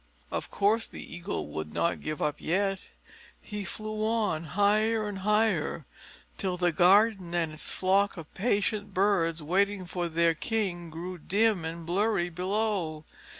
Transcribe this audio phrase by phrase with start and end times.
[0.31, 2.79] Of course the Eagle would not give up yet.
[3.39, 5.85] He flew on, higher and higher,
[6.39, 11.63] till the garden and its flock of patient birds waiting for their king grew dim
[11.63, 13.05] and blurry below.